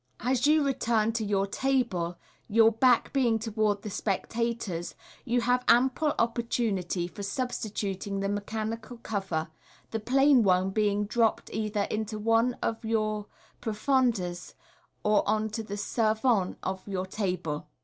As 0.21 0.47
you 0.47 0.63
return 0.65 1.11
to 1.11 1.23
jour 1.27 1.45
table, 1.45 2.17
your 2.47 2.71
back 2.71 3.13
being 3.13 3.37
towards 3.37 3.81
the 3.81 3.91
spectators, 3.91 4.95
you 5.25 5.41
have 5.41 5.63
ample 5.67 6.15
opportunity 6.17 7.07
for 7.07 7.21
substituting 7.21 8.19
the 8.19 8.27
mechanical 8.27 8.97
cover, 8.97 9.49
the 9.91 9.99
plain 9.99 10.41
one 10.41 10.71
being 10.71 11.05
dropped 11.05 11.51
either 11.53 11.81
into 11.91 12.17
one 12.17 12.57
of 12.63 12.83
your 12.83 13.27
profondes, 13.59 14.55
or 15.03 15.21
on 15.29 15.51
to 15.51 15.61
the 15.61 15.77
servante 15.77 16.57
of 16.63 16.81
your 16.87 17.05
table. 17.05 17.67